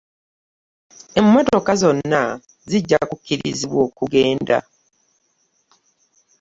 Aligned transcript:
Emmotoka 1.19 1.71
zonna 1.81 2.21
zijja 2.69 2.99
kukkirizibwa 3.09 3.79
okugenda. 3.87 4.57